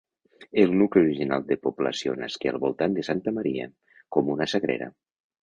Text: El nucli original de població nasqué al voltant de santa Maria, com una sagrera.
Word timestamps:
El 0.61 0.71
nucli 0.77 1.03
original 1.07 1.45
de 1.51 1.57
població 1.65 2.15
nasqué 2.21 2.49
al 2.53 2.59
voltant 2.65 2.97
de 2.97 3.05
santa 3.09 3.35
Maria, 3.37 3.69
com 4.19 4.35
una 4.39 4.51
sagrera. 4.57 4.91